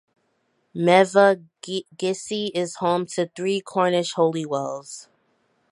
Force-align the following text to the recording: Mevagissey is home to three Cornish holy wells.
Mevagissey 0.75 2.47
is 2.55 2.77
home 2.77 3.05
to 3.05 3.29
three 3.35 3.61
Cornish 3.61 4.13
holy 4.13 4.47
wells. 4.47 5.07